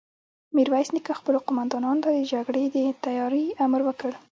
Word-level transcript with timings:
ميرويس 0.55 0.89
نيکه 0.95 1.13
خپلو 1.19 1.37
قوماندانانو 1.47 2.03
ته 2.05 2.09
د 2.15 2.19
جګړې 2.33 2.63
د 2.75 2.77
تياري 3.05 3.45
امر 3.65 3.81
وکړ. 3.85 4.11